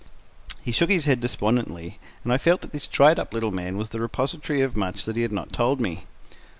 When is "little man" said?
3.35-3.77